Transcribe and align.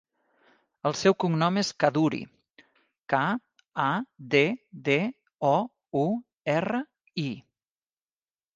El 0.89 0.95
seu 1.01 1.15
cognom 1.23 1.59
és 1.61 1.69
Kaddouri: 1.83 2.21
ca, 3.13 3.21
a, 3.85 3.87
de, 4.33 4.43
de, 4.89 4.99
o, 5.53 5.55
u, 6.05 6.09
erra, 6.59 6.83
i. 7.29 7.31